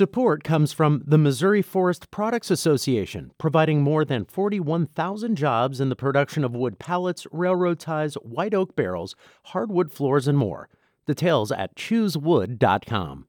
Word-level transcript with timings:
Support 0.00 0.44
comes 0.44 0.72
from 0.72 1.02
the 1.04 1.18
Missouri 1.18 1.60
Forest 1.60 2.10
Products 2.10 2.50
Association, 2.50 3.32
providing 3.36 3.82
more 3.82 4.02
than 4.02 4.24
41,000 4.24 5.36
jobs 5.36 5.78
in 5.78 5.90
the 5.90 5.94
production 5.94 6.42
of 6.42 6.56
wood 6.56 6.78
pallets, 6.78 7.26
railroad 7.30 7.78
ties, 7.78 8.14
white 8.14 8.54
oak 8.54 8.74
barrels, 8.74 9.14
hardwood 9.48 9.92
floors, 9.92 10.26
and 10.26 10.38
more. 10.38 10.70
Details 11.06 11.52
at 11.52 11.76
choosewood.com. 11.76 13.26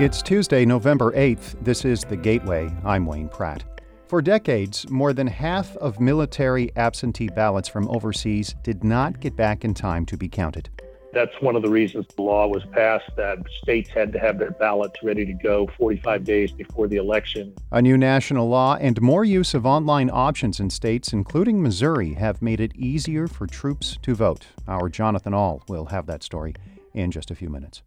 It's 0.00 0.22
Tuesday, 0.22 0.64
November 0.64 1.10
8th. 1.10 1.56
This 1.64 1.84
is 1.84 2.02
The 2.02 2.16
Gateway. 2.16 2.72
I'm 2.84 3.04
Wayne 3.04 3.30
Pratt. 3.30 3.64
For 4.06 4.22
decades, 4.22 4.88
more 4.88 5.12
than 5.12 5.26
half 5.26 5.76
of 5.78 5.98
military 5.98 6.70
absentee 6.76 7.30
ballots 7.30 7.68
from 7.68 7.88
overseas 7.88 8.54
did 8.62 8.84
not 8.84 9.18
get 9.18 9.34
back 9.34 9.64
in 9.64 9.74
time 9.74 10.06
to 10.06 10.16
be 10.16 10.28
counted. 10.28 10.70
That's 11.14 11.40
one 11.40 11.54
of 11.54 11.62
the 11.62 11.70
reasons 11.70 12.06
the 12.16 12.22
law 12.22 12.48
was 12.48 12.64
passed 12.72 13.08
that 13.16 13.38
states 13.62 13.88
had 13.88 14.12
to 14.14 14.18
have 14.18 14.36
their 14.38 14.50
ballots 14.50 15.00
ready 15.02 15.24
to 15.24 15.32
go 15.32 15.68
45 15.78 16.24
days 16.24 16.50
before 16.50 16.88
the 16.88 16.96
election. 16.96 17.54
A 17.70 17.80
new 17.80 17.96
national 17.96 18.48
law 18.48 18.76
and 18.80 19.00
more 19.00 19.24
use 19.24 19.54
of 19.54 19.64
online 19.64 20.10
options 20.12 20.58
in 20.58 20.70
states, 20.70 21.12
including 21.12 21.62
Missouri, 21.62 22.14
have 22.14 22.42
made 22.42 22.58
it 22.58 22.74
easier 22.74 23.28
for 23.28 23.46
troops 23.46 23.96
to 24.02 24.14
vote. 24.16 24.46
Our 24.66 24.88
Jonathan 24.88 25.34
Ahl 25.34 25.62
will 25.68 25.86
have 25.86 26.06
that 26.06 26.24
story 26.24 26.54
in 26.92 27.12
just 27.12 27.30
a 27.30 27.36
few 27.36 27.48
minutes. 27.48 27.82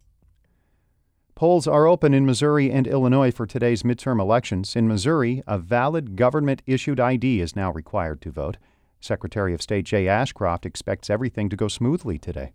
Polls 1.34 1.68
are 1.68 1.86
open 1.86 2.14
in 2.14 2.24
Missouri 2.24 2.70
and 2.72 2.86
Illinois 2.86 3.30
for 3.30 3.46
today's 3.46 3.82
midterm 3.82 4.20
elections. 4.20 4.74
In 4.74 4.88
Missouri, 4.88 5.42
a 5.46 5.58
valid 5.58 6.16
government 6.16 6.62
issued 6.66 6.98
ID 6.98 7.40
is 7.40 7.54
now 7.54 7.70
required 7.70 8.22
to 8.22 8.30
vote. 8.30 8.56
Secretary 9.00 9.52
of 9.52 9.62
State 9.62 9.84
Jay 9.84 10.08
Ashcroft 10.08 10.64
expects 10.64 11.10
everything 11.10 11.48
to 11.50 11.56
go 11.56 11.68
smoothly 11.68 12.18
today. 12.18 12.52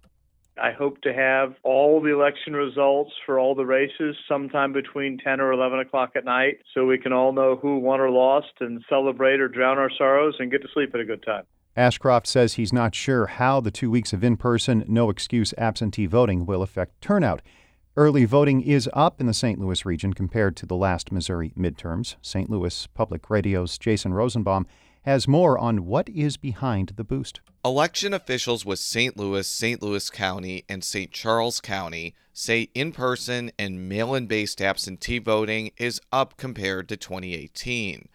I 0.58 0.72
hope 0.72 1.02
to 1.02 1.14
have 1.14 1.56
all 1.64 2.00
the 2.02 2.14
election 2.14 2.54
results 2.54 3.12
for 3.26 3.40
all 3.40 3.56
the 3.56 3.66
races 3.66 4.16
sometime 4.28 4.72
between 4.72 5.18
10 5.18 5.42
or 5.42 5.52
11 5.52 5.80
o'clock 5.80 6.12
at 6.16 6.26
night 6.26 6.60
so 6.74 6.86
we 6.86 7.00
can 7.00 7.12
all 7.12 7.34
know 7.34 7.56
who 7.56 7.80
won 7.80 8.00
or 8.00 8.12
lost 8.12 8.54
and 8.60 8.84
celebrate 8.88 9.40
or 9.40 9.48
drown 9.48 9.78
our 9.78 9.90
sorrows 9.98 10.36
and 10.40 10.52
get 10.52 10.62
to 10.62 10.68
sleep 10.74 10.94
at 10.94 11.00
a 11.00 11.06
good 11.06 11.24
time. 11.24 11.44
Ashcroft 11.76 12.28
says 12.28 12.54
he's 12.54 12.72
not 12.72 12.94
sure 12.94 13.26
how 13.26 13.60
the 13.60 13.72
two 13.72 13.90
weeks 13.90 14.14
of 14.14 14.24
in 14.24 14.38
person, 14.38 14.86
no 14.88 15.10
excuse 15.10 15.56
absentee 15.58 16.06
voting 16.06 16.46
will 16.46 16.62
affect 16.62 17.02
turnout. 17.02 17.42
Early 17.98 18.26
voting 18.26 18.62
is 18.62 18.90
up 18.94 19.20
in 19.20 19.26
the 19.26 19.34
St. 19.34 19.60
Louis 19.60 19.84
region 19.86 20.14
compared 20.14 20.56
to 20.58 20.68
the 20.68 20.76
last 20.76 21.12
Missouri 21.12 21.52
midterms. 21.58 22.16
St. 22.22 22.50
Louis 22.50 22.88
Public 22.94 23.30
Radio's 23.30 23.80
Jason 23.80 24.14
Rosenbaum 24.14 24.68
has 25.04 25.28
more 25.28 25.58
on 25.58 25.86
what 25.86 26.10
is 26.10 26.38
behind 26.38 26.94
the 26.96 27.04
boost. 27.04 27.42
Election 27.64 28.14
officials 28.14 28.66
with 28.66 28.80
St. 28.80 29.16
Louis, 29.16 29.48
St. 29.48 29.82
Louis 29.82 30.10
County, 30.10 30.66
and 30.68 30.84
St. 30.84 31.12
Charles 31.12 31.62
County 31.62 32.16
say 32.34 32.70
in 32.74 32.92
person 32.92 33.52
and 33.60 33.88
mail 33.88 34.16
in 34.16 34.28
based 34.28 34.62
absentee 34.62 35.20
voting 35.20 35.72
is 35.78 36.02
up 36.12 36.36
compared 36.36 36.90
to 36.90 36.98
2018. 36.98 38.10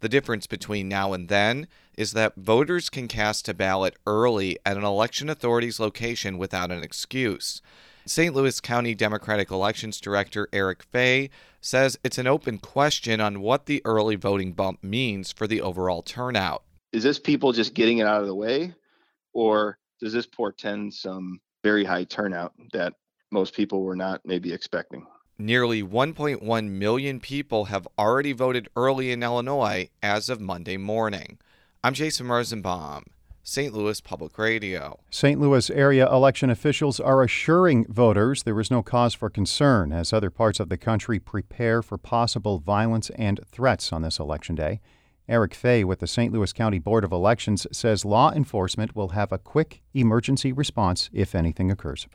The 0.00 0.08
difference 0.08 0.46
between 0.46 0.88
now 0.88 1.12
and 1.12 1.28
then 1.28 1.66
is 1.96 2.12
that 2.12 2.36
voters 2.36 2.88
can 2.88 3.06
cast 3.06 3.48
a 3.48 3.54
ballot 3.54 3.96
early 4.06 4.58
at 4.64 4.76
an 4.76 4.84
election 4.84 5.28
authority's 5.28 5.78
location 5.78 6.38
without 6.38 6.70
an 6.70 6.82
excuse. 6.82 7.60
St. 8.06 8.34
Louis 8.34 8.60
County 8.60 8.94
Democratic 8.94 9.50
Elections 9.50 10.00
Director 10.00 10.48
Eric 10.52 10.82
Fey 10.82 11.30
says 11.60 11.98
it's 12.02 12.18
an 12.18 12.26
open 12.26 12.58
question 12.58 13.20
on 13.20 13.40
what 13.40 13.66
the 13.66 13.82
early 13.84 14.16
voting 14.16 14.52
bump 14.52 14.82
means 14.82 15.32
for 15.32 15.46
the 15.46 15.60
overall 15.60 16.02
turnout. 16.02 16.62
Is 16.92 17.02
this 17.02 17.18
people 17.18 17.52
just 17.52 17.74
getting 17.74 17.98
it 17.98 18.06
out 18.06 18.22
of 18.22 18.26
the 18.26 18.34
way, 18.34 18.74
or 19.32 19.78
does 20.00 20.12
this 20.12 20.26
portend 20.26 20.94
some 20.94 21.40
very 21.62 21.84
high 21.84 22.04
turnout 22.04 22.54
that 22.72 22.94
most 23.30 23.54
people 23.54 23.82
were 23.82 23.96
not 23.96 24.22
maybe 24.24 24.52
expecting? 24.52 25.06
Nearly 25.38 25.82
1.1 25.82 26.68
million 26.68 27.20
people 27.20 27.66
have 27.66 27.86
already 27.98 28.32
voted 28.32 28.68
early 28.76 29.12
in 29.12 29.22
Illinois 29.22 29.88
as 30.02 30.28
of 30.28 30.40
Monday 30.40 30.76
morning. 30.76 31.38
I'm 31.84 31.94
Jason 31.94 32.28
Rosenbaum. 32.28 33.04
St. 33.42 33.72
Louis 33.72 34.00
Public 34.00 34.36
Radio. 34.38 35.00
St. 35.10 35.40
Louis 35.40 35.70
area 35.70 36.06
election 36.12 36.50
officials 36.50 37.00
are 37.00 37.22
assuring 37.22 37.86
voters 37.86 38.42
there 38.42 38.60
is 38.60 38.70
no 38.70 38.82
cause 38.82 39.14
for 39.14 39.30
concern 39.30 39.92
as 39.92 40.12
other 40.12 40.30
parts 40.30 40.60
of 40.60 40.68
the 40.68 40.76
country 40.76 41.18
prepare 41.18 41.82
for 41.82 41.96
possible 41.96 42.58
violence 42.58 43.10
and 43.16 43.40
threats 43.50 43.92
on 43.92 44.02
this 44.02 44.18
election 44.18 44.54
day. 44.54 44.80
Eric 45.26 45.54
Fey 45.54 45.84
with 45.84 46.00
the 46.00 46.06
St. 46.06 46.32
Louis 46.32 46.52
County 46.52 46.78
Board 46.78 47.02
of 47.02 47.12
Elections 47.12 47.66
says 47.72 48.04
law 48.04 48.30
enforcement 48.32 48.94
will 48.94 49.10
have 49.10 49.32
a 49.32 49.38
quick 49.38 49.80
emergency 49.94 50.52
response 50.52 51.08
if 51.12 51.34
anything 51.34 51.70
occurs. 51.70 52.06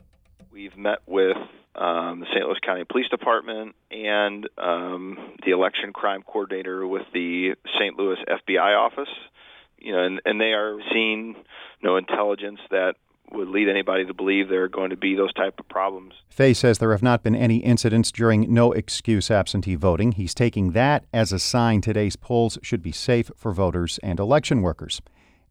We've 0.50 0.76
met 0.76 0.98
with 1.06 1.36
um, 1.74 2.20
the 2.20 2.26
St. 2.32 2.46
Louis 2.46 2.58
County 2.64 2.84
Police 2.84 3.08
Department 3.08 3.74
and 3.90 4.48
um, 4.58 5.34
the 5.44 5.50
election 5.50 5.92
crime 5.92 6.22
coordinator 6.22 6.86
with 6.86 7.02
the 7.12 7.54
St. 7.78 7.98
Louis 7.98 8.18
FBI 8.28 8.78
office 8.78 9.08
you 9.86 9.92
know, 9.92 10.04
and, 10.04 10.20
and 10.24 10.40
they 10.40 10.52
are 10.52 10.78
seeing 10.92 11.36
no 11.80 11.96
intelligence 11.96 12.58
that 12.70 12.96
would 13.32 13.48
lead 13.48 13.68
anybody 13.68 14.04
to 14.04 14.12
believe 14.12 14.48
there 14.48 14.64
are 14.64 14.68
going 14.68 14.90
to 14.90 14.96
be 14.96 15.14
those 15.14 15.32
type 15.32 15.54
of 15.58 15.68
problems. 15.68 16.14
Fey 16.28 16.52
says 16.52 16.78
there 16.78 16.90
have 16.90 17.02
not 17.02 17.22
been 17.22 17.36
any 17.36 17.58
incidents 17.58 18.10
during 18.10 18.52
no 18.52 18.72
excuse 18.72 19.30
absentee 19.30 19.76
voting. 19.76 20.12
He's 20.12 20.34
taking 20.34 20.72
that 20.72 21.04
as 21.12 21.32
a 21.32 21.38
sign 21.38 21.80
today's 21.80 22.16
polls 22.16 22.58
should 22.62 22.82
be 22.82 22.92
safe 22.92 23.30
for 23.36 23.52
voters 23.52 23.98
and 24.02 24.18
election 24.18 24.60
workers. 24.60 25.00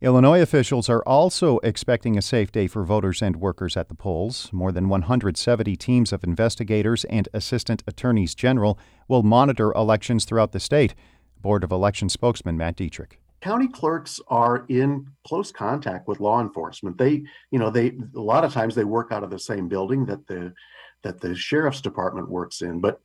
Illinois 0.01 0.41
officials 0.41 0.89
are 0.89 1.03
also 1.03 1.59
expecting 1.59 2.17
a 2.17 2.21
safe 2.21 2.51
day 2.51 2.67
for 2.67 2.83
voters 2.83 3.21
and 3.21 3.37
workers 3.37 3.77
at 3.77 3.87
the 3.87 3.95
polls. 3.95 4.49
More 4.51 4.73
than 4.73 4.89
170 4.89 5.75
teams 5.77 6.11
of 6.11 6.25
investigators 6.25 7.05
and 7.05 7.29
assistant 7.33 7.83
attorneys 7.87 8.35
general 8.35 8.77
will 9.07 9.23
monitor 9.23 9.71
elections 9.73 10.25
throughout 10.25 10.51
the 10.51 10.59
state. 10.59 10.93
Board 11.41 11.63
of 11.63 11.71
Election 11.71 12.09
spokesman 12.09 12.57
Matt 12.57 12.75
Dietrich 12.75 13.19
county 13.45 13.67
clerks 13.67 14.19
are 14.27 14.65
in 14.69 15.05
close 15.23 15.51
contact 15.51 16.07
with 16.07 16.19
law 16.19 16.41
enforcement. 16.41 16.97
They, 16.97 17.23
you 17.51 17.59
know, 17.59 17.69
they 17.69 17.89
a 18.15 18.19
lot 18.19 18.43
of 18.43 18.51
times 18.51 18.73
they 18.73 18.85
work 18.85 19.11
out 19.11 19.23
of 19.23 19.29
the 19.29 19.37
same 19.37 19.67
building 19.67 20.03
that 20.07 20.25
the 20.25 20.51
that 21.03 21.21
the 21.21 21.35
sheriff's 21.35 21.79
department 21.79 22.27
works 22.27 22.63
in. 22.63 22.81
But 22.81 23.01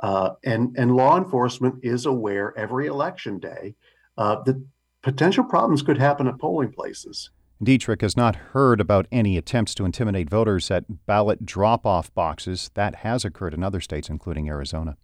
uh, 0.00 0.30
and 0.44 0.74
and 0.76 0.96
law 0.96 1.16
enforcement 1.16 1.76
is 1.84 2.06
aware 2.06 2.52
every 2.58 2.88
election 2.88 3.38
day 3.38 3.76
uh, 4.18 4.42
that 4.42 4.60
potential 5.04 5.44
problems 5.44 5.82
could 5.82 5.98
happen 5.98 6.26
at 6.26 6.40
polling 6.40 6.72
places. 6.72 7.30
Dietrich 7.62 8.00
has 8.00 8.16
not 8.16 8.34
heard 8.34 8.80
about 8.80 9.06
any 9.12 9.38
attempts 9.38 9.76
to 9.76 9.84
intimidate 9.84 10.28
voters 10.28 10.72
at 10.72 11.06
ballot 11.06 11.46
drop 11.46 11.86
off 11.86 12.12
boxes. 12.14 12.68
That 12.74 12.96
has 12.96 13.24
occurred 13.24 13.54
in 13.54 13.62
other 13.62 13.80
states, 13.80 14.10
including 14.10 14.48
Arizona. 14.48 14.96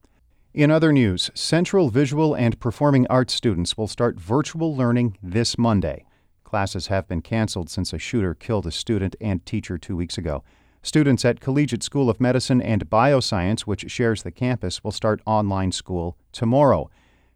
In 0.52 0.72
other 0.72 0.92
news, 0.92 1.30
Central 1.32 1.90
Visual 1.90 2.34
and 2.34 2.58
Performing 2.58 3.06
Arts 3.06 3.32
students 3.32 3.76
will 3.76 3.86
start 3.86 4.18
virtual 4.18 4.74
learning 4.74 5.16
this 5.22 5.56
Monday. 5.56 6.04
Classes 6.42 6.88
have 6.88 7.06
been 7.06 7.22
canceled 7.22 7.70
since 7.70 7.92
a 7.92 8.00
shooter 8.00 8.34
killed 8.34 8.66
a 8.66 8.72
student 8.72 9.14
and 9.20 9.46
teacher 9.46 9.78
two 9.78 9.94
weeks 9.94 10.18
ago. 10.18 10.42
Students 10.82 11.24
at 11.24 11.38
Collegiate 11.38 11.84
School 11.84 12.10
of 12.10 12.20
Medicine 12.20 12.60
and 12.60 12.90
Bioscience, 12.90 13.60
which 13.60 13.88
shares 13.92 14.24
the 14.24 14.32
campus, 14.32 14.82
will 14.82 14.90
start 14.90 15.22
online 15.24 15.70
school 15.70 16.16
tomorrow. 16.32 16.90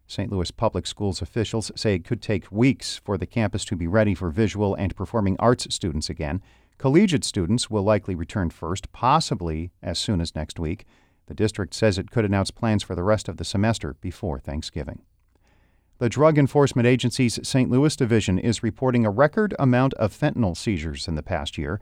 St. 0.07 0.29
Louis 0.29 0.51
Public 0.51 0.85
Schools 0.85 1.21
officials 1.21 1.71
say 1.73 1.95
it 1.95 2.03
could 2.03 2.21
take 2.21 2.51
weeks 2.51 2.99
for 3.05 3.17
the 3.17 3.25
campus 3.25 3.63
to 3.65 3.77
be 3.77 3.87
ready 3.87 4.13
for 4.13 4.29
visual 4.29 4.75
and 4.75 4.93
performing 4.93 5.37
arts 5.39 5.73
students 5.73 6.09
again. 6.09 6.41
Collegiate 6.77 7.23
students 7.23 7.69
will 7.69 7.83
likely 7.83 8.13
return 8.13 8.49
first, 8.49 8.91
possibly 8.91 9.71
as 9.81 9.97
soon 9.97 10.19
as 10.19 10.35
next 10.35 10.59
week. 10.59 10.85
The 11.27 11.33
district 11.33 11.73
says 11.73 11.97
it 11.97 12.11
could 12.11 12.25
announce 12.25 12.51
plans 12.51 12.83
for 12.83 12.95
the 12.95 13.03
rest 13.03 13.27
of 13.27 13.37
the 13.37 13.45
semester 13.45 13.95
before 14.01 14.39
Thanksgiving. 14.39 15.01
The 15.97 16.09
Drug 16.09 16.37
Enforcement 16.37 16.85
Agency's 16.85 17.39
St. 17.47 17.69
Louis 17.69 17.95
division 17.95 18.37
is 18.37 18.61
reporting 18.61 19.05
a 19.05 19.09
record 19.09 19.55
amount 19.57 19.93
of 19.93 20.13
fentanyl 20.13 20.55
seizures 20.55 21.07
in 21.07 21.15
the 21.15 21.23
past 21.23 21.57
year. 21.57 21.79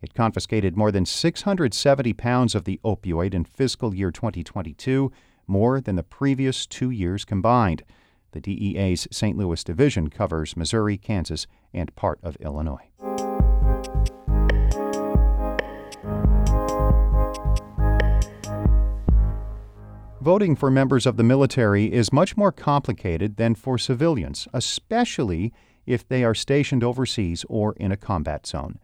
It 0.00 0.14
confiscated 0.14 0.76
more 0.76 0.92
than 0.92 1.04
670 1.04 2.12
pounds 2.12 2.54
of 2.54 2.64
the 2.64 2.78
opioid 2.84 3.34
in 3.34 3.44
fiscal 3.44 3.92
year 3.92 4.12
2022, 4.12 5.10
more 5.48 5.80
than 5.80 5.96
the 5.96 6.02
previous 6.04 6.64
two 6.64 6.90
years 6.90 7.24
combined. 7.24 7.82
The 8.30 8.40
DEA's 8.40 9.08
St. 9.10 9.36
Louis 9.36 9.64
division 9.64 10.10
covers 10.10 10.56
Missouri, 10.56 10.96
Kansas, 10.96 11.46
and 11.72 11.94
part 11.96 12.20
of 12.22 12.36
Illinois. 12.36 12.88
Voting 20.26 20.56
for 20.56 20.72
members 20.72 21.06
of 21.06 21.16
the 21.16 21.22
military 21.22 21.92
is 21.92 22.12
much 22.12 22.36
more 22.36 22.50
complicated 22.50 23.36
than 23.36 23.54
for 23.54 23.78
civilians, 23.78 24.48
especially 24.52 25.52
if 25.86 26.08
they 26.08 26.24
are 26.24 26.34
stationed 26.34 26.82
overseas 26.82 27.44
or 27.48 27.74
in 27.74 27.92
a 27.92 27.96
combat 27.96 28.44
zone. 28.44 28.80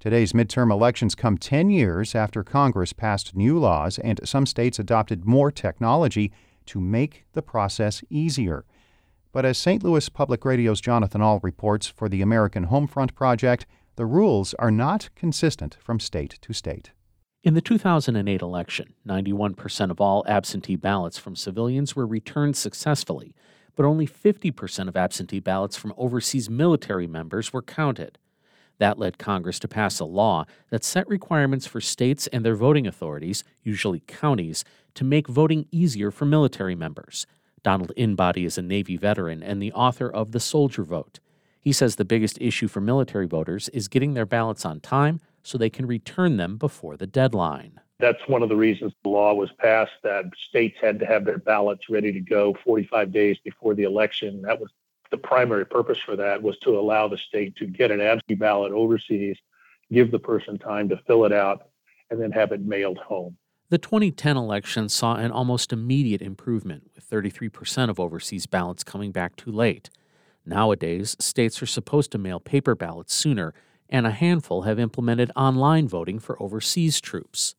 Today's 0.00 0.32
midterm 0.32 0.72
elections 0.72 1.14
come 1.14 1.36
10 1.36 1.68
years 1.68 2.14
after 2.14 2.42
Congress 2.42 2.94
passed 2.94 3.36
new 3.36 3.58
laws 3.58 3.98
and 3.98 4.26
some 4.26 4.46
states 4.46 4.78
adopted 4.78 5.26
more 5.26 5.50
technology 5.50 6.32
to 6.64 6.80
make 6.80 7.26
the 7.34 7.42
process 7.42 8.02
easier. 8.08 8.64
But 9.32 9.44
as 9.44 9.58
St. 9.58 9.82
Louis 9.84 10.08
Public 10.08 10.46
Radio's 10.46 10.80
Jonathan 10.80 11.20
Ahl 11.20 11.40
reports 11.42 11.86
for 11.86 12.08
the 12.08 12.22
American 12.22 12.68
Homefront 12.68 13.14
Project, 13.14 13.66
the 13.96 14.06
rules 14.06 14.54
are 14.54 14.70
not 14.70 15.10
consistent 15.14 15.76
from 15.78 16.00
state 16.00 16.38
to 16.40 16.54
state. 16.54 16.92
In 17.46 17.54
the 17.54 17.60
2008 17.60 18.42
election, 18.42 18.94
91% 19.06 19.90
of 19.92 20.00
all 20.00 20.24
absentee 20.26 20.74
ballots 20.74 21.16
from 21.16 21.36
civilians 21.36 21.94
were 21.94 22.04
returned 22.04 22.56
successfully, 22.56 23.36
but 23.76 23.86
only 23.86 24.04
50% 24.04 24.88
of 24.88 24.96
absentee 24.96 25.38
ballots 25.38 25.76
from 25.76 25.94
overseas 25.96 26.50
military 26.50 27.06
members 27.06 27.52
were 27.52 27.62
counted. 27.62 28.18
That 28.78 28.98
led 28.98 29.18
Congress 29.18 29.60
to 29.60 29.68
pass 29.68 30.00
a 30.00 30.04
law 30.04 30.46
that 30.70 30.82
set 30.82 31.06
requirements 31.06 31.68
for 31.68 31.80
states 31.80 32.26
and 32.26 32.44
their 32.44 32.56
voting 32.56 32.84
authorities, 32.84 33.44
usually 33.62 34.02
counties, 34.08 34.64
to 34.94 35.04
make 35.04 35.28
voting 35.28 35.66
easier 35.70 36.10
for 36.10 36.24
military 36.24 36.74
members. 36.74 37.28
Donald 37.62 37.92
Inbody 37.96 38.44
is 38.44 38.58
a 38.58 38.62
Navy 38.62 38.96
veteran 38.96 39.44
and 39.44 39.62
the 39.62 39.72
author 39.72 40.10
of 40.10 40.32
The 40.32 40.40
Soldier 40.40 40.82
Vote. 40.82 41.20
He 41.60 41.72
says 41.72 41.94
the 41.94 42.04
biggest 42.04 42.38
issue 42.40 42.66
for 42.66 42.80
military 42.80 43.26
voters 43.28 43.68
is 43.68 43.86
getting 43.86 44.14
their 44.14 44.26
ballots 44.26 44.64
on 44.64 44.80
time 44.80 45.20
so 45.46 45.56
they 45.56 45.70
can 45.70 45.86
return 45.86 46.36
them 46.36 46.56
before 46.56 46.96
the 46.96 47.06
deadline. 47.06 47.80
That's 47.98 48.26
one 48.26 48.42
of 48.42 48.48
the 48.48 48.56
reasons 48.56 48.92
the 49.02 49.08
law 49.08 49.32
was 49.32 49.50
passed 49.58 49.92
that 50.02 50.24
states 50.48 50.76
had 50.80 50.98
to 50.98 51.06
have 51.06 51.24
their 51.24 51.38
ballots 51.38 51.88
ready 51.88 52.12
to 52.12 52.20
go 52.20 52.54
45 52.64 53.12
days 53.12 53.38
before 53.42 53.74
the 53.74 53.84
election. 53.84 54.42
That 54.42 54.60
was 54.60 54.70
the 55.10 55.16
primary 55.16 55.64
purpose 55.64 55.98
for 56.04 56.16
that 56.16 56.42
was 56.42 56.58
to 56.58 56.78
allow 56.78 57.08
the 57.08 57.16
state 57.16 57.56
to 57.56 57.66
get 57.66 57.90
an 57.90 58.00
absentee 58.00 58.34
ballot 58.34 58.72
overseas, 58.72 59.36
give 59.90 60.10
the 60.10 60.18
person 60.18 60.58
time 60.58 60.88
to 60.88 61.00
fill 61.06 61.24
it 61.24 61.32
out, 61.32 61.68
and 62.10 62.20
then 62.20 62.32
have 62.32 62.52
it 62.52 62.60
mailed 62.60 62.98
home. 62.98 63.36
The 63.68 63.78
2010 63.78 64.36
election 64.36 64.88
saw 64.88 65.16
an 65.16 65.30
almost 65.30 65.72
immediate 65.72 66.22
improvement, 66.22 66.90
with 66.94 67.08
33% 67.08 67.88
of 67.88 67.98
overseas 67.98 68.46
ballots 68.46 68.84
coming 68.84 69.10
back 69.10 69.36
too 69.36 69.50
late. 69.50 69.90
Nowadays, 70.44 71.16
states 71.18 71.60
are 71.62 71.66
supposed 71.66 72.12
to 72.12 72.18
mail 72.18 72.38
paper 72.38 72.74
ballots 72.74 73.14
sooner, 73.14 73.54
and 73.88 74.06
a 74.06 74.10
handful 74.10 74.62
have 74.62 74.78
implemented 74.78 75.30
online 75.36 75.88
voting 75.88 76.18
for 76.18 76.40
overseas 76.42 77.00
troops. 77.00 77.54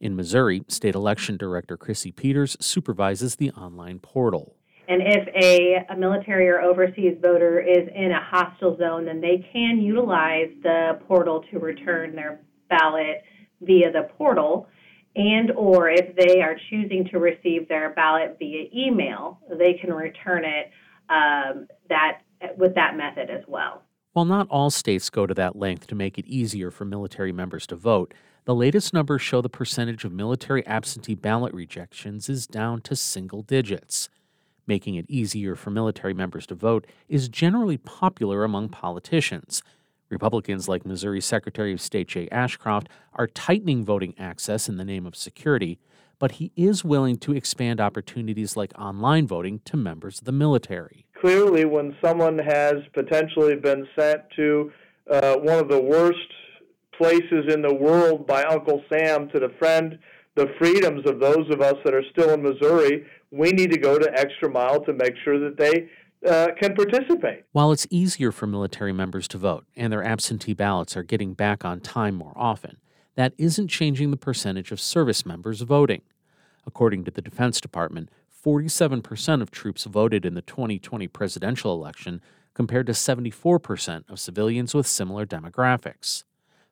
In 0.00 0.16
Missouri, 0.16 0.62
State 0.68 0.94
Election 0.94 1.36
Director 1.36 1.76
Chrissy 1.76 2.10
Peters 2.10 2.56
supervises 2.60 3.36
the 3.36 3.50
online 3.50 3.98
portal. 3.98 4.56
And 4.88 5.02
if 5.02 5.28
a, 5.36 5.92
a, 5.92 5.96
military 5.96 6.48
or 6.48 6.60
overseas 6.60 7.16
voter 7.22 7.60
is 7.60 7.88
in 7.94 8.10
a 8.10 8.20
hostile 8.20 8.76
zone, 8.76 9.04
then 9.04 9.20
they 9.20 9.46
can 9.52 9.80
utilize 9.80 10.48
the 10.62 10.98
portal 11.06 11.44
to 11.52 11.58
return 11.60 12.16
their 12.16 12.40
ballot 12.68 13.22
via 13.60 13.92
the 13.92 14.08
portal. 14.16 14.66
And 15.14 15.52
or 15.52 15.90
if 15.90 16.16
they 16.16 16.40
are 16.40 16.56
choosing 16.70 17.06
to 17.12 17.18
receive 17.18 17.68
their 17.68 17.90
ballot 17.90 18.36
via 18.38 18.64
email, 18.74 19.38
they 19.48 19.74
can 19.74 19.92
return 19.92 20.44
it 20.44 20.70
um, 21.08 21.68
that 21.88 22.22
with 22.56 22.74
that 22.74 22.96
method 22.96 23.30
as 23.30 23.44
well. 23.46 23.82
While 24.12 24.24
not 24.24 24.48
all 24.50 24.70
states 24.70 25.08
go 25.08 25.24
to 25.24 25.34
that 25.34 25.54
length 25.54 25.86
to 25.86 25.94
make 25.94 26.18
it 26.18 26.26
easier 26.26 26.72
for 26.72 26.84
military 26.84 27.30
members 27.30 27.64
to 27.68 27.76
vote, 27.76 28.12
the 28.44 28.54
latest 28.56 28.92
numbers 28.92 29.22
show 29.22 29.40
the 29.40 29.48
percentage 29.48 30.04
of 30.04 30.10
military 30.10 30.66
absentee 30.66 31.14
ballot 31.14 31.54
rejections 31.54 32.28
is 32.28 32.48
down 32.48 32.80
to 32.82 32.96
single 32.96 33.42
digits. 33.42 34.08
Making 34.66 34.96
it 34.96 35.06
easier 35.08 35.54
for 35.54 35.70
military 35.70 36.12
members 36.12 36.44
to 36.46 36.56
vote 36.56 36.88
is 37.08 37.28
generally 37.28 37.76
popular 37.76 38.42
among 38.42 38.70
politicians. 38.70 39.62
Republicans 40.08 40.66
like 40.66 40.84
Missouri 40.84 41.20
Secretary 41.20 41.72
of 41.72 41.80
State 41.80 42.08
Jay 42.08 42.28
Ashcroft 42.32 42.88
are 43.14 43.28
tightening 43.28 43.84
voting 43.84 44.14
access 44.18 44.68
in 44.68 44.76
the 44.76 44.84
name 44.84 45.06
of 45.06 45.14
security, 45.14 45.78
but 46.18 46.32
he 46.32 46.50
is 46.56 46.84
willing 46.84 47.16
to 47.18 47.32
expand 47.32 47.80
opportunities 47.80 48.56
like 48.56 48.76
online 48.76 49.28
voting 49.28 49.60
to 49.66 49.76
members 49.76 50.18
of 50.18 50.24
the 50.24 50.32
military 50.32 51.06
clearly 51.20 51.64
when 51.64 51.96
someone 52.02 52.38
has 52.38 52.74
potentially 52.94 53.56
been 53.56 53.86
sent 53.98 54.22
to 54.36 54.72
uh, 55.10 55.36
one 55.36 55.58
of 55.58 55.68
the 55.68 55.80
worst 55.80 56.18
places 56.96 57.52
in 57.52 57.62
the 57.62 57.74
world 57.74 58.26
by 58.26 58.44
Uncle 58.44 58.82
Sam 58.90 59.28
to 59.30 59.40
defend 59.40 59.98
the 60.36 60.46
freedoms 60.58 61.02
of 61.06 61.18
those 61.18 61.50
of 61.50 61.60
us 61.60 61.74
that 61.84 61.94
are 61.94 62.04
still 62.12 62.30
in 62.30 62.42
Missouri, 62.42 63.04
we 63.30 63.50
need 63.50 63.70
to 63.72 63.78
go 63.78 63.98
to 63.98 64.10
extra 64.14 64.50
mile 64.50 64.84
to 64.84 64.92
make 64.92 65.14
sure 65.24 65.38
that 65.38 65.56
they 65.58 65.88
uh, 66.28 66.48
can 66.60 66.74
participate. 66.74 67.44
While 67.52 67.72
it's 67.72 67.86
easier 67.90 68.30
for 68.30 68.46
military 68.46 68.92
members 68.92 69.26
to 69.28 69.38
vote 69.38 69.64
and 69.76 69.92
their 69.92 70.04
absentee 70.04 70.54
ballots 70.54 70.96
are 70.96 71.02
getting 71.02 71.34
back 71.34 71.64
on 71.64 71.80
time 71.80 72.14
more 72.14 72.34
often, 72.36 72.76
that 73.16 73.32
isn't 73.38 73.68
changing 73.68 74.10
the 74.10 74.16
percentage 74.16 74.70
of 74.70 74.80
service 74.80 75.26
members 75.26 75.62
voting. 75.62 76.02
According 76.66 77.04
to 77.04 77.10
the 77.10 77.22
Defense 77.22 77.60
Department, 77.60 78.10
47% 78.44 79.42
of 79.42 79.50
troops 79.50 79.84
voted 79.84 80.24
in 80.24 80.34
the 80.34 80.42
2020 80.42 81.08
presidential 81.08 81.74
election, 81.74 82.20
compared 82.54 82.86
to 82.86 82.92
74% 82.92 84.08
of 84.08 84.18
civilians 84.18 84.74
with 84.74 84.86
similar 84.86 85.24
demographics. 85.24 86.24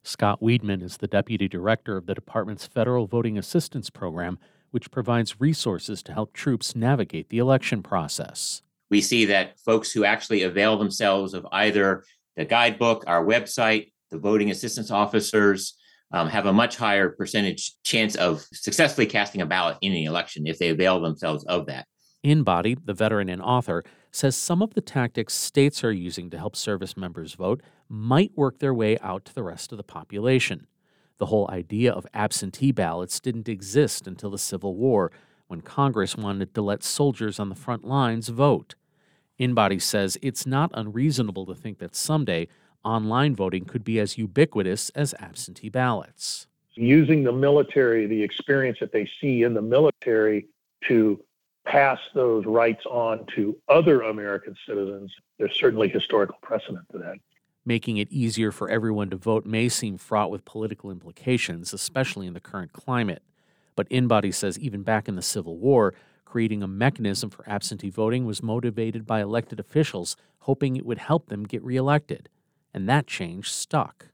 Scott 0.02 0.40
Weidman 0.40 0.82
is 0.82 0.96
the 0.96 1.06
deputy 1.06 1.48
director 1.48 1.96
of 1.96 2.06
the 2.06 2.14
department's 2.14 2.66
Federal 2.66 3.06
Voting 3.06 3.38
Assistance 3.38 3.90
Program, 3.90 4.38
which 4.70 4.90
provides 4.90 5.40
resources 5.40 6.02
to 6.02 6.12
help 6.12 6.32
troops 6.32 6.74
navigate 6.74 7.28
the 7.28 7.38
election 7.38 7.82
process. 7.82 8.62
We 8.90 9.00
see 9.00 9.26
that 9.26 9.58
folks 9.60 9.92
who 9.92 10.04
actually 10.04 10.42
avail 10.42 10.78
themselves 10.78 11.34
of 11.34 11.46
either 11.52 12.04
the 12.36 12.44
guidebook, 12.44 13.04
our 13.06 13.24
website, 13.24 13.92
the 14.10 14.18
voting 14.18 14.50
assistance 14.50 14.90
officers, 14.90 15.76
um, 16.12 16.28
have 16.28 16.46
a 16.46 16.52
much 16.52 16.76
higher 16.76 17.10
percentage 17.10 17.74
chance 17.82 18.14
of 18.16 18.40
successfully 18.52 19.06
casting 19.06 19.40
a 19.40 19.46
ballot 19.46 19.76
in 19.80 19.92
an 19.92 20.04
election 20.04 20.46
if 20.46 20.58
they 20.58 20.70
avail 20.70 21.00
themselves 21.00 21.44
of 21.44 21.66
that. 21.66 21.86
Inbody, 22.24 22.76
the 22.84 22.94
veteran 22.94 23.28
and 23.28 23.42
author, 23.42 23.84
says 24.10 24.36
some 24.36 24.62
of 24.62 24.74
the 24.74 24.80
tactics 24.80 25.34
states 25.34 25.84
are 25.84 25.92
using 25.92 26.30
to 26.30 26.38
help 26.38 26.56
service 26.56 26.96
members 26.96 27.34
vote 27.34 27.62
might 27.88 28.32
work 28.36 28.58
their 28.58 28.74
way 28.74 28.98
out 28.98 29.24
to 29.26 29.34
the 29.34 29.42
rest 29.42 29.70
of 29.72 29.78
the 29.78 29.84
population. 29.84 30.66
The 31.18 31.26
whole 31.26 31.48
idea 31.50 31.92
of 31.92 32.06
absentee 32.14 32.72
ballots 32.72 33.20
didn't 33.20 33.48
exist 33.48 34.06
until 34.06 34.30
the 34.30 34.38
Civil 34.38 34.74
War, 34.76 35.10
when 35.48 35.60
Congress 35.62 36.16
wanted 36.16 36.54
to 36.54 36.62
let 36.62 36.84
soldiers 36.84 37.40
on 37.40 37.48
the 37.48 37.54
front 37.54 37.84
lines 37.84 38.28
vote. 38.28 38.74
Inbody 39.40 39.80
says 39.80 40.18
it's 40.20 40.46
not 40.46 40.70
unreasonable 40.74 41.46
to 41.46 41.54
think 41.54 41.78
that 41.78 41.94
someday 41.94 42.48
online 42.84 43.34
voting 43.34 43.64
could 43.64 43.84
be 43.84 43.98
as 43.98 44.18
ubiquitous 44.18 44.90
as 44.90 45.14
absentee 45.18 45.68
ballots. 45.68 46.46
Using 46.74 47.24
the 47.24 47.32
military, 47.32 48.06
the 48.06 48.22
experience 48.22 48.78
that 48.80 48.92
they 48.92 49.08
see 49.20 49.42
in 49.42 49.54
the 49.54 49.62
military 49.62 50.46
to 50.86 51.20
pass 51.66 51.98
those 52.14 52.46
rights 52.46 52.84
on 52.86 53.26
to 53.34 53.56
other 53.68 54.02
American 54.02 54.54
citizens, 54.66 55.12
there's 55.38 55.58
certainly 55.58 55.88
historical 55.88 56.38
precedent 56.40 56.86
to 56.92 56.98
that. 56.98 57.16
Making 57.66 57.98
it 57.98 58.10
easier 58.10 58.50
for 58.52 58.70
everyone 58.70 59.10
to 59.10 59.16
vote 59.16 59.44
may 59.44 59.68
seem 59.68 59.98
fraught 59.98 60.30
with 60.30 60.44
political 60.44 60.90
implications, 60.90 61.74
especially 61.74 62.26
in 62.26 62.32
the 62.32 62.40
current 62.40 62.72
climate. 62.72 63.22
But 63.76 63.90
Inbody 63.90 64.32
says 64.32 64.58
even 64.58 64.82
back 64.82 65.08
in 65.08 65.16
the 65.16 65.22
Civil 65.22 65.58
War, 65.58 65.94
creating 66.24 66.62
a 66.62 66.68
mechanism 66.68 67.28
for 67.28 67.48
absentee 67.48 67.90
voting 67.90 68.24
was 68.24 68.42
motivated 68.42 69.06
by 69.06 69.20
elected 69.20 69.60
officials 69.60 70.16
hoping 70.40 70.76
it 70.76 70.86
would 70.86 70.98
help 70.98 71.28
them 71.28 71.44
get 71.44 71.62
reelected 71.62 72.28
and 72.78 72.88
that 72.88 73.08
change 73.08 73.50
stuck. 73.50 74.06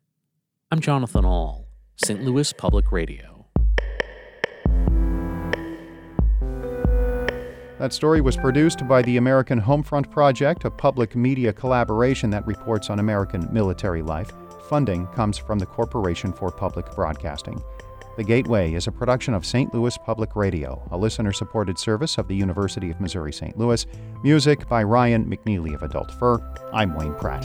I'm 0.70 0.80
Jonathan 0.80 1.26
Ahl, 1.26 1.66
St. 1.96 2.22
Louis 2.24 2.50
Public 2.54 2.90
Radio. 2.92 3.44
That 7.78 7.92
story 7.92 8.22
was 8.22 8.38
produced 8.38 8.88
by 8.88 9.02
the 9.02 9.18
American 9.18 9.60
Homefront 9.60 10.10
Project, 10.10 10.64
a 10.64 10.70
public 10.70 11.14
media 11.14 11.52
collaboration 11.52 12.30
that 12.30 12.46
reports 12.46 12.88
on 12.88 13.00
American 13.00 13.46
military 13.52 14.00
life. 14.00 14.30
Funding 14.70 15.08
comes 15.08 15.36
from 15.36 15.58
the 15.58 15.66
Corporation 15.66 16.32
for 16.32 16.50
Public 16.50 16.90
Broadcasting. 16.94 17.62
The 18.16 18.24
Gateway 18.24 18.72
is 18.72 18.86
a 18.86 18.92
production 18.92 19.34
of 19.34 19.44
St. 19.44 19.74
Louis 19.74 19.98
Public 20.06 20.36
Radio, 20.36 20.82
a 20.90 20.96
listener 20.96 21.34
supported 21.34 21.78
service 21.78 22.16
of 22.16 22.28
the 22.28 22.34
University 22.34 22.90
of 22.90 22.98
Missouri 22.98 23.32
St. 23.32 23.58
Louis. 23.58 23.84
Music 24.22 24.66
by 24.70 24.82
Ryan 24.82 25.26
McNeely 25.26 25.74
of 25.74 25.82
Adult 25.82 26.12
Fur. 26.12 26.38
I'm 26.72 26.94
Wayne 26.94 27.14
Pratt. 27.16 27.44